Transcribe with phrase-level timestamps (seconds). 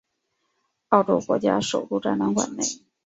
[0.89, 2.63] 澳洲国家首都展览馆内。